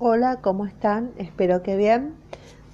[0.00, 1.12] Hola, ¿cómo están?
[1.18, 2.16] Espero que bien.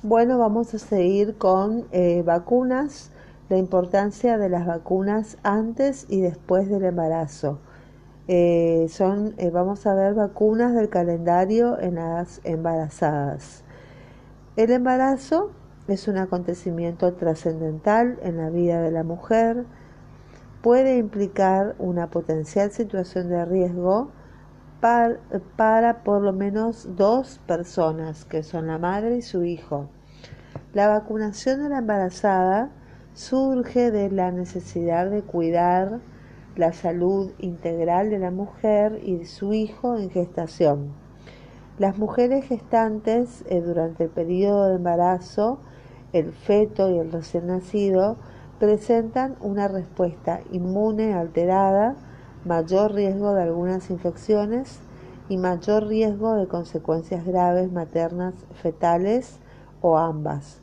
[0.02, 3.10] Bueno, vamos a seguir con eh, vacunas,
[3.50, 7.58] la importancia de las vacunas antes y después del embarazo.
[8.26, 13.64] Eh, son, eh, vamos a ver vacunas del calendario en las embarazadas.
[14.56, 15.50] El embarazo
[15.88, 19.66] es un acontecimiento trascendental en la vida de la mujer,
[20.62, 24.10] puede implicar una potencial situación de riesgo
[24.80, 29.88] para, por lo menos dos personas, que son la madre y su hijo.
[30.72, 32.70] La vacunación de la embarazada
[33.12, 36.00] surge de la necesidad de cuidar
[36.56, 40.92] la salud integral de la mujer y de su hijo en gestación.
[41.78, 45.60] Las mujeres gestantes eh, durante el periodo de embarazo,
[46.12, 48.16] el feto y el recién nacido
[48.58, 51.96] presentan una respuesta inmune alterada
[52.44, 54.78] mayor riesgo de algunas infecciones
[55.28, 59.38] y mayor riesgo de consecuencias graves maternas fetales
[59.80, 60.60] o ambas.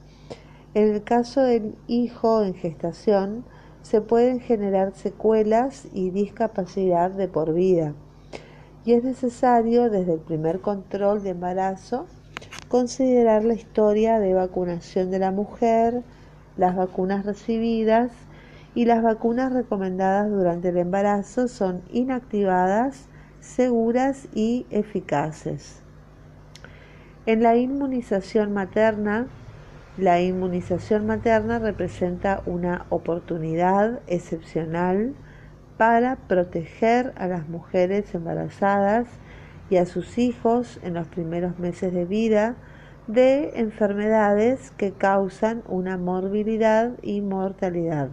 [0.74, 3.46] En el caso del hijo en gestación,
[3.82, 7.94] se pueden generar secuelas y discapacidad de por vida.
[8.84, 12.06] Y es necesario, desde el primer control de embarazo,
[12.68, 16.04] considerar la historia de vacunación de la mujer,
[16.58, 18.12] las vacunas recibidas
[18.78, 23.08] y las vacunas recomendadas durante el embarazo son inactivadas,
[23.40, 25.82] seguras y eficaces.
[27.26, 29.26] En la inmunización materna,
[29.98, 35.16] la inmunización materna representa una oportunidad excepcional
[35.78, 39.08] para proteger a las mujeres embarazadas
[39.72, 42.54] y a sus hijos en los primeros meses de vida
[43.08, 48.10] de enfermedades que causan una morbilidad y mortalidad.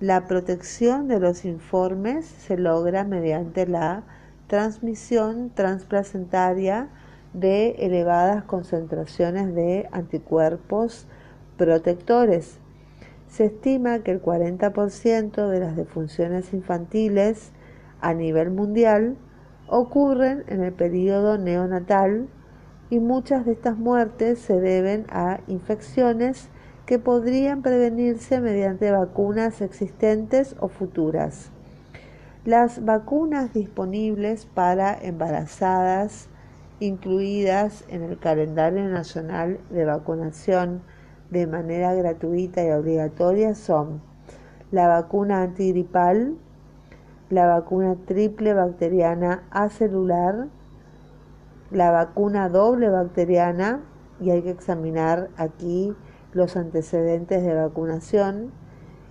[0.00, 4.04] La protección de los informes se logra mediante la
[4.46, 6.88] transmisión transplacentaria
[7.32, 11.08] de elevadas concentraciones de anticuerpos
[11.56, 12.60] protectores.
[13.26, 17.50] Se estima que el 40% de las defunciones infantiles
[18.00, 19.16] a nivel mundial
[19.66, 22.28] ocurren en el periodo neonatal
[22.88, 26.50] y muchas de estas muertes se deben a infecciones
[26.88, 31.50] que podrían prevenirse mediante vacunas existentes o futuras.
[32.46, 36.30] Las vacunas disponibles para embarazadas
[36.80, 40.80] incluidas en el calendario nacional de vacunación
[41.28, 44.00] de manera gratuita y obligatoria son
[44.70, 46.38] la vacuna antigripal,
[47.28, 50.46] la vacuna triple bacteriana acelular,
[51.70, 53.82] la vacuna doble bacteriana,
[54.20, 55.94] y hay que examinar aquí
[56.32, 58.52] los antecedentes de vacunación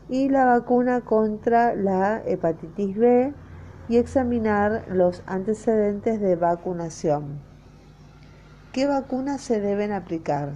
[0.10, 3.34] y la vacuna contra la hepatitis B
[3.90, 7.40] y examinar los antecedentes de vacunación.
[8.72, 10.52] ¿Qué vacunas se deben aplicar?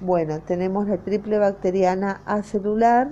[0.00, 3.08] Bueno, tenemos la triple bacteriana acelular,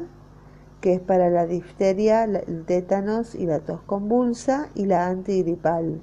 [0.80, 6.00] que es para la difteria, el tétanos y la tos convulsa, y la antigripal.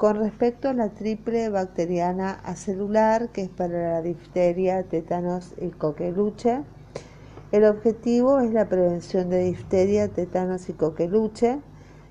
[0.00, 6.62] Con respecto a la triple bacteriana acelular, que es para la difteria, tétanos y coqueluche,
[7.52, 11.60] el objetivo es la prevención de difteria, tétanos y coqueluche.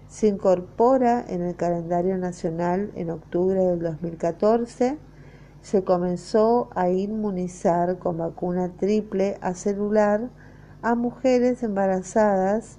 [0.08, 5.00] Se incorpora en el calendario nacional en octubre del 2014.
[5.64, 10.30] Se comenzó a inmunizar con vacuna triple acelular
[10.84, 12.78] a mujeres embarazadas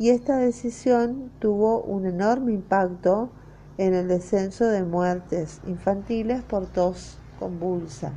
[0.00, 3.30] y esta decisión tuvo un enorme impacto
[3.78, 8.12] en el descenso de muertes infantiles por tos convulsa.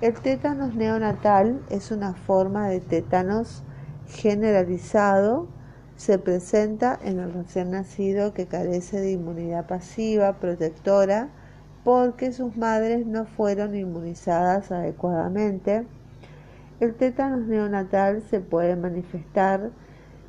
[0.00, 3.62] El tétanos neonatal es una forma de tétanos
[4.08, 5.46] generalizado.
[5.96, 11.28] Se presenta en el recién nacido que carece de inmunidad pasiva protectora
[11.84, 15.86] porque sus madres no fueron inmunizadas adecuadamente.
[16.80, 19.70] El tétanos neonatal se puede manifestar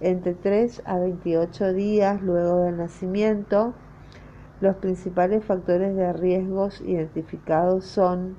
[0.01, 3.73] entre 3 a 28 días luego del nacimiento
[4.61, 8.35] los principales factores de riesgos identificados son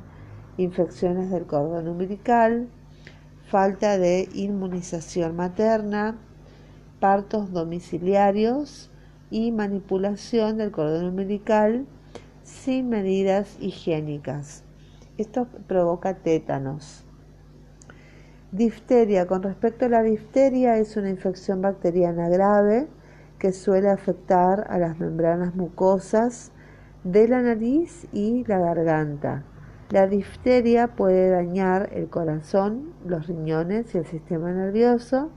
[0.57, 2.69] infecciones del cordón umbilical,
[3.47, 6.19] falta de inmunización materna,
[7.01, 8.91] partos domiciliarios
[9.31, 11.87] y manipulación del cordón umbilical
[12.43, 14.65] sin medidas higiénicas.
[15.17, 17.05] Esto provoca tétanos.
[18.53, 19.27] Difteria.
[19.27, 22.89] Con respecto a la difteria, es una infección bacteriana grave
[23.41, 26.53] que suele afectar a las membranas mucosas
[27.03, 29.43] de la nariz y la garganta.
[29.89, 35.31] La difteria puede dañar el corazón, los riñones y el sistema nervioso.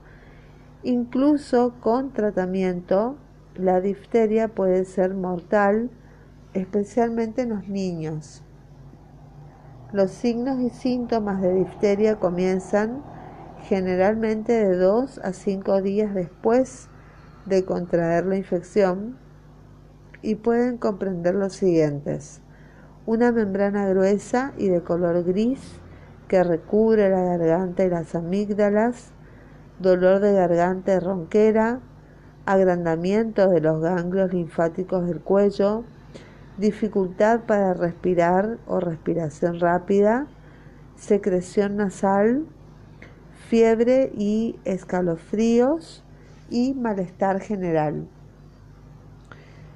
[0.82, 3.16] Incluso con tratamiento,
[3.56, 5.90] la difteria puede ser mortal
[6.52, 8.44] especialmente en los niños.
[9.92, 13.02] Los signos y síntomas de difteria comienzan
[13.62, 16.90] generalmente de 2 a 5 días después
[17.46, 19.16] de contraer la infección
[20.22, 22.40] y pueden comprender los siguientes.
[23.06, 25.60] Una membrana gruesa y de color gris
[26.28, 29.12] que recubre la garganta y las amígdalas,
[29.78, 31.80] dolor de garganta y ronquera,
[32.46, 35.84] agrandamiento de los ganglios linfáticos del cuello,
[36.56, 40.26] dificultad para respirar o respiración rápida,
[40.96, 42.46] secreción nasal,
[43.48, 46.03] fiebre y escalofríos
[46.50, 48.06] y malestar general.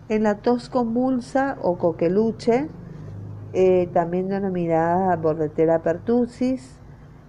[0.08, 2.68] En la tos convulsa o coqueluche,
[3.52, 6.78] eh, también denominada bordetella pertussis,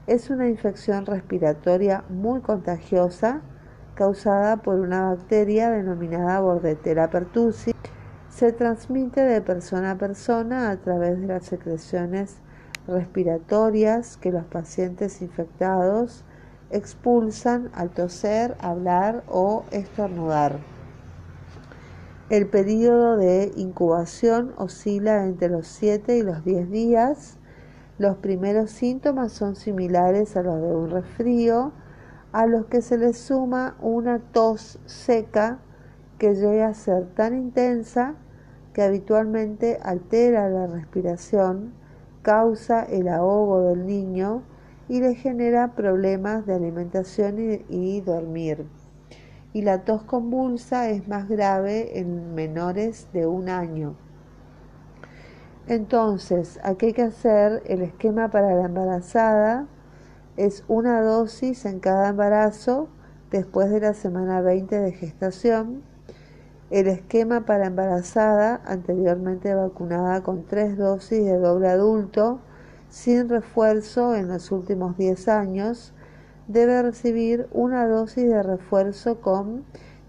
[0.07, 3.41] es una infección respiratoria muy contagiosa
[3.94, 7.75] causada por una bacteria denominada bordetella pertussis.
[8.30, 12.38] Se transmite de persona a persona a través de las secreciones
[12.88, 16.24] respiratorias que los pacientes infectados
[16.71, 20.60] expulsan al toser, hablar o estornudar.
[22.30, 27.38] El periodo de incubación oscila entre los 7 y los 10 días.
[27.98, 31.71] Los primeros síntomas son similares a los de un resfrío,
[32.31, 35.60] a los que se le suma una tos seca
[36.19, 38.13] que llega a ser tan intensa
[38.74, 41.74] que habitualmente altera la respiración,
[42.21, 44.44] causa el ahogo del niño
[44.89, 48.65] y le genera problemas de alimentación y, y dormir
[49.53, 53.95] y la tos convulsa es más grave en menores de un año.
[55.68, 59.68] Entonces, aquí hay que hacer el esquema para la embarazada,
[60.38, 62.89] es una dosis en cada embarazo
[63.30, 65.83] después de la semana 20 de gestación.
[66.69, 72.39] El esquema para embarazada anteriormente vacunada con tres dosis de doble adulto
[72.89, 75.94] sin refuerzo en los últimos 10 años
[76.47, 79.63] debe recibir una dosis de refuerzo con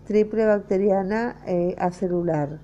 [0.07, 2.59] triple bacteriana eh, acelular.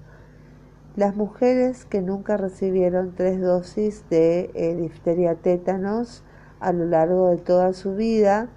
[0.96, 6.24] Las mujeres que nunca recibieron tres dosis de eh, difteria tétanos
[6.58, 8.48] a lo largo de toda su vida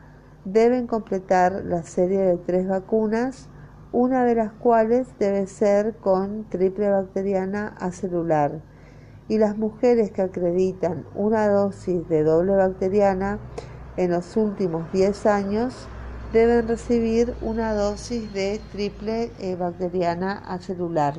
[0.45, 3.49] deben completar la serie de tres vacunas,
[3.91, 8.61] una de las cuales debe ser con triple bacteriana acelular.
[9.29, 13.39] Y las mujeres que acreditan una dosis de doble bacteriana
[13.95, 15.87] en los últimos 10 años
[16.33, 21.15] deben recibir una dosis de triple eh, bacteriana acelular.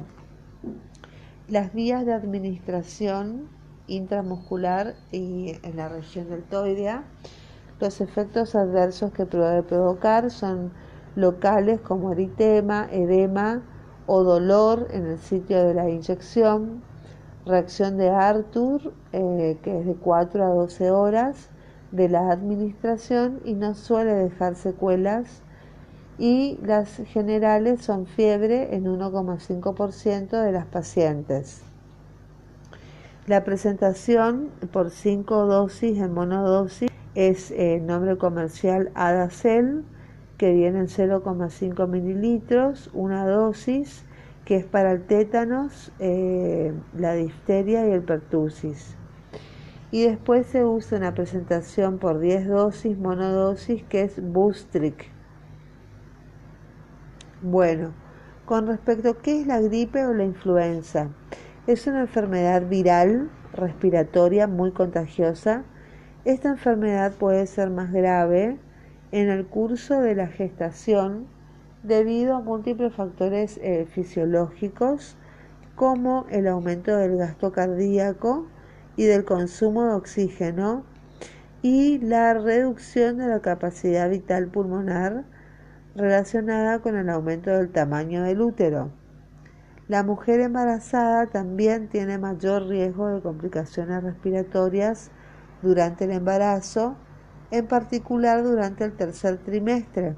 [1.48, 3.48] Las vías de administración
[3.90, 7.04] intramuscular y en la región deltoidea,
[7.80, 10.72] los efectos adversos que puede provocar son
[11.16, 13.62] locales como eritema, edema
[14.06, 16.82] o dolor en el sitio de la inyección,
[17.50, 21.50] reacción de Arthur, eh, que es de 4 a 12 horas,
[21.92, 25.42] de la administración y no suele dejar secuelas
[26.18, 31.62] y las generales son fiebre en 1,5% de las pacientes.
[33.26, 39.84] La presentación por 5 dosis en monodosis es el nombre comercial Adacel,
[40.36, 44.04] que viene en 0,5 mililitros, una dosis
[44.50, 48.96] que es para el tétanos, eh, la difteria y el pertusis
[49.92, 55.08] y después se usa una presentación por 10 dosis, monodosis, que es Bustric.
[57.42, 57.92] Bueno,
[58.44, 61.10] con respecto a qué es la gripe o la influenza,
[61.68, 65.62] es una enfermedad viral respiratoria muy contagiosa.
[66.24, 68.58] Esta enfermedad puede ser más grave
[69.12, 71.28] en el curso de la gestación
[71.82, 75.16] debido a múltiples factores eh, fisiológicos
[75.74, 78.46] como el aumento del gasto cardíaco,
[79.00, 80.84] y del consumo de oxígeno
[81.62, 85.24] y la reducción de la capacidad vital pulmonar
[85.94, 88.90] relacionada con el aumento del tamaño del útero.
[89.88, 95.10] La mujer embarazada también tiene mayor riesgo de complicaciones respiratorias
[95.62, 96.96] durante el embarazo,
[97.50, 100.14] en particular durante el tercer trimestre.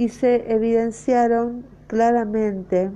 [0.00, 2.90] Y se evidenciaron claramente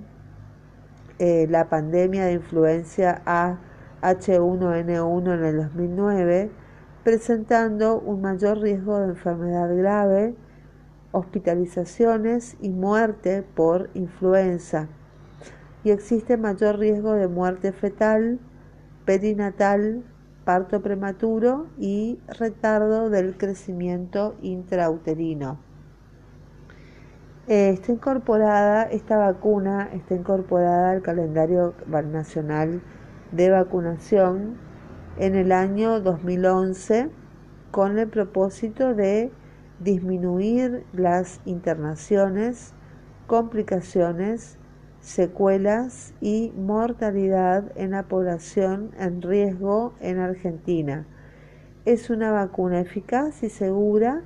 [1.19, 3.59] eh, la pandemia de influencia A
[4.01, 6.51] H1N1 en el 2009,
[7.03, 10.35] presentando un mayor riesgo de enfermedad grave,
[11.13, 14.89] hospitalizaciones y muerte por influenza.
[15.85, 18.39] Y existe mayor riesgo de muerte fetal,
[19.05, 20.05] perinatal,
[20.47, 25.74] parto prematuro y retardo del crecimiento intrauterino.
[27.47, 32.81] Eh, está incorporada, esta vacuna está incorporada al calendario nacional
[33.33, 34.57] de vacunación
[35.19, 37.11] en el año 2011
[37.71, 39.31] con el propósito de
[39.79, 42.73] disminuir las internaciones,
[43.27, 44.57] complicaciones,
[45.01, 51.05] secuelas y mortalidad en la población en riesgo en Argentina.
[51.85, 54.23] Es una vacuna eficaz y segura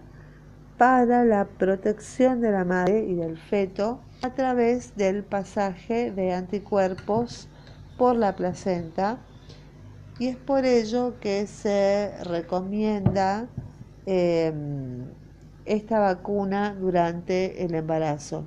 [0.79, 7.49] para la protección de la madre y del feto a través del pasaje de anticuerpos
[7.99, 9.19] por la placenta
[10.21, 13.49] y es por ello que se recomienda
[14.07, 15.05] em,
[15.65, 18.45] esta vacuna durante el embarazo.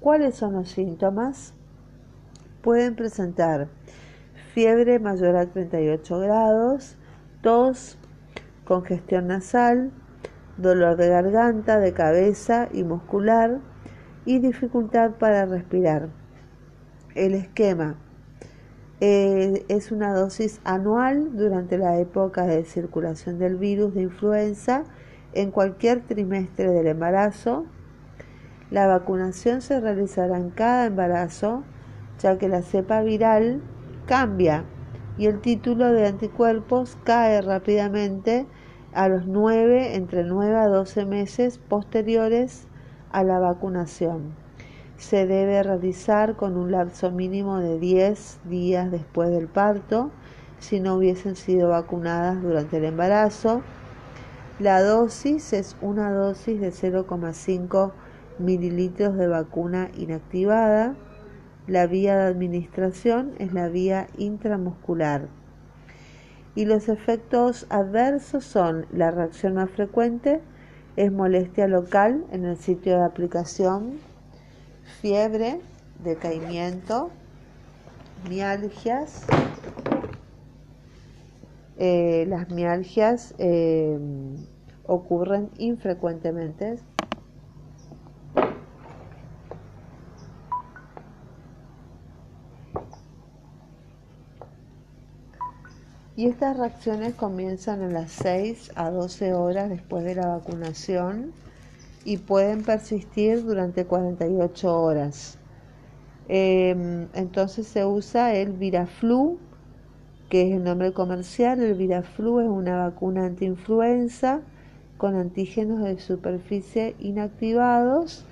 [0.00, 1.52] ¿Cuáles son los síntomas?
[2.62, 3.68] Pueden presentar
[4.54, 6.96] fiebre mayor a 38 grados,
[7.46, 7.96] tos,
[8.64, 9.92] congestión nasal,
[10.56, 13.60] dolor de garganta, de cabeza y muscular
[14.24, 16.08] y dificultad para respirar.
[17.14, 17.94] El esquema
[19.00, 24.82] eh, es una dosis anual durante la época de circulación del virus de influenza
[25.32, 27.64] en cualquier trimestre del embarazo.
[28.72, 31.62] La vacunación se realizará en cada embarazo,
[32.18, 33.62] ya que la cepa viral
[34.06, 34.64] cambia
[35.18, 38.46] y el título de anticuerpos cae rápidamente
[38.92, 42.66] a los 9, entre 9 a 12 meses posteriores
[43.10, 44.34] a la vacunación.
[44.96, 50.10] Se debe realizar con un lapso mínimo de 10 días después del parto
[50.58, 53.62] si no hubiesen sido vacunadas durante el embarazo.
[54.58, 57.92] La dosis es una dosis de 0,5
[58.38, 60.94] mililitros de vacuna inactivada
[61.66, 65.28] la vía de administración es la vía intramuscular.
[66.54, 70.40] Y los efectos adversos son la reacción más frecuente,
[70.96, 73.98] es molestia local en el sitio de aplicación,
[75.00, 75.60] fiebre,
[76.02, 77.10] decaimiento,
[78.28, 79.26] mialgias.
[81.78, 83.98] Eh, las mialgias eh,
[84.86, 86.78] ocurren infrecuentemente,
[96.16, 101.32] Y estas reacciones comienzan a las 6 a 12 horas después de la vacunación
[102.06, 105.36] y pueden persistir durante 48 horas.
[106.28, 109.38] Em, entonces se usa el Viraflu,
[110.30, 111.60] que es el nombre comercial.
[111.60, 114.40] El Viraflu es una vacuna antiinfluenza
[114.96, 118.24] con antígenos de superficie inactivados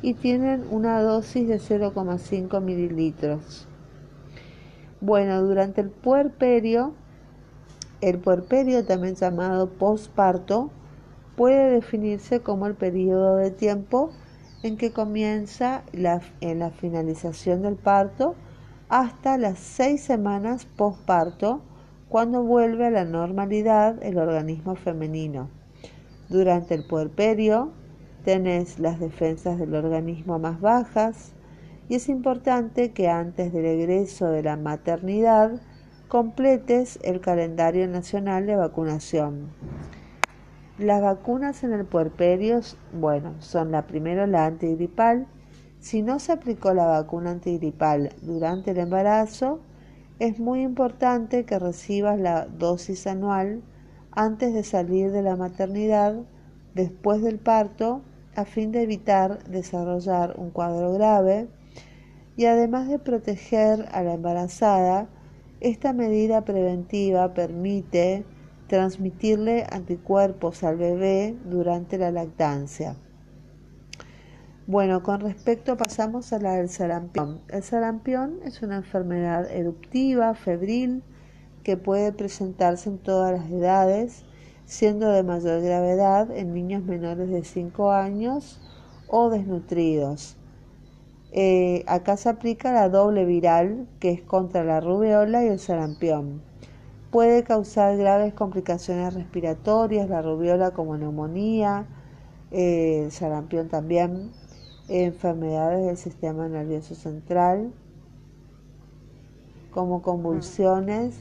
[0.00, 3.66] y tienen una dosis de 0,5 mililitros.
[5.00, 6.94] Bueno, durante el puerperio
[8.02, 10.70] el puerperio, también llamado posparto,
[11.36, 14.10] puede definirse como el periodo de tiempo
[14.62, 18.34] en que comienza la, en la finalización del parto
[18.88, 21.62] hasta las seis semanas posparto,
[22.08, 25.48] cuando vuelve a la normalidad el organismo femenino.
[26.28, 27.72] Durante el puerperio
[28.24, 31.32] tenés las defensas del organismo más bajas
[31.88, 35.60] y es importante que antes del egreso de la maternidad
[36.12, 39.48] completes el calendario nacional de vacunación.
[40.76, 42.60] Las vacunas en el puerperio,
[42.92, 45.26] bueno, son la primera la antigripal.
[45.80, 49.60] Si no se aplicó la vacuna antigripal durante el embarazo,
[50.18, 53.62] es muy importante que recibas la dosis anual
[54.10, 56.14] antes de salir de la maternidad,
[56.74, 58.02] después del parto,
[58.36, 61.48] a fin de evitar desarrollar un cuadro grave
[62.36, 65.08] y además de proteger a la embarazada,
[65.62, 68.24] esta medida preventiva permite
[68.66, 72.96] transmitirle anticuerpos al bebé durante la lactancia.
[74.66, 77.40] Bueno, con respecto pasamos a la del sarampión.
[77.48, 81.04] El sarampión es una enfermedad eruptiva, febril,
[81.62, 84.24] que puede presentarse en todas las edades,
[84.64, 88.60] siendo de mayor gravedad en niños menores de 5 años
[89.06, 90.36] o desnutridos.
[91.34, 96.42] Eh, acá se aplica la doble viral, que es contra la rubiola y el sarampión.
[97.10, 101.86] Puede causar graves complicaciones respiratorias, la rubiola como neumonía,
[102.50, 104.30] eh, el sarampión también,
[104.88, 107.72] enfermedades del sistema nervioso central,
[109.70, 111.18] como convulsiones,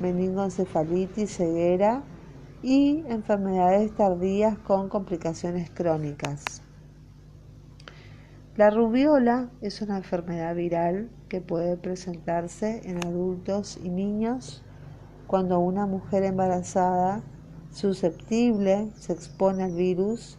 [0.00, 2.04] meningoencefalitis, ceguera
[2.62, 6.62] y enfermedades tardías con complicaciones crónicas.
[8.58, 14.64] La rubiola es una enfermedad viral que puede presentarse en adultos y niños
[15.28, 17.22] cuando una mujer embarazada
[17.70, 20.38] susceptible se expone al virus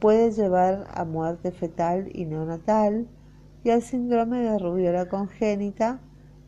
[0.00, 3.06] puede llevar a muerte fetal y neonatal
[3.62, 6.00] y al síndrome de rubiola congénita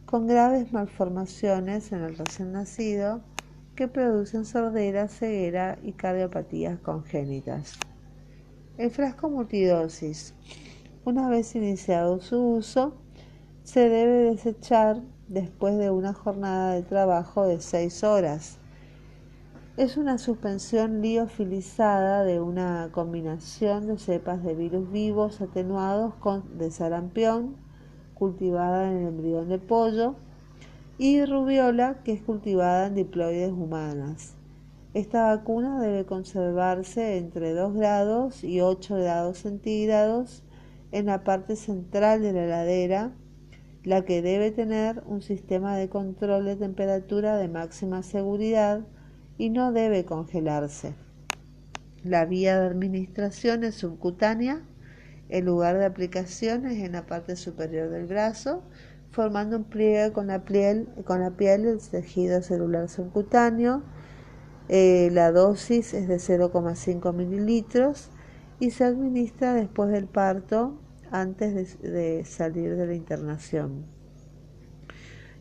[0.07, 3.21] con graves malformaciones en el recién nacido
[3.77, 7.79] que producen sordera, ceguera y cardiopatías congénitas.
[8.79, 10.35] El frasco multidosis.
[11.05, 12.95] Una vez iniciado su uso,
[13.65, 18.59] se debe desechar después de una jornada de trabajo de 6 horas
[19.79, 26.71] es una suspensión liofilizada de una combinación de cepas de virus vivos atenuados con de
[26.71, 27.57] sarampión,
[28.13, 30.15] cultivada en el embrión de pollo,
[30.99, 34.35] y rubiola, que es cultivada en diploides humanas.
[34.93, 40.43] Esta vacuna debe conservarse entre 2 grados y 8 grados centígrados
[40.93, 43.13] en la parte central de la heladera,
[43.83, 48.87] la que debe tener un sistema de control de temperatura de máxima seguridad
[49.39, 50.95] y no debe congelarse.
[52.05, 54.63] La vía de administración es subcutánea,
[55.29, 58.63] el lugar de aplicación es en la parte superior del brazo,
[59.11, 63.83] formando un pliegue con la piel, con la piel del tejido celular subcutáneo.
[64.69, 68.11] Eh, la dosis es de 0,5 mililitros
[68.61, 70.79] y se administra después del parto
[71.11, 73.85] antes de, salir de la internación.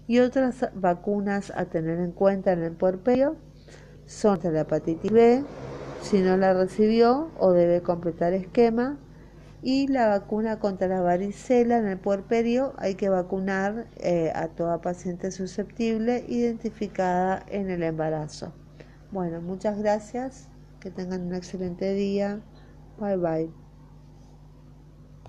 [0.07, 3.37] Y otras vacunas a tener en cuenta en el puerperio
[4.05, 5.43] son la hepatitis B,
[6.01, 8.97] si no la recibió o debe completar esquema,
[9.63, 14.81] y la vacuna contra la varicela en el puerperio hay que vacunar eh, a toda
[14.81, 18.53] paciente susceptible identificada en el embarazo.
[19.11, 20.49] Bueno, muchas gracias,
[20.79, 22.41] que tengan un excelente día,
[23.01, 23.60] 拜拜。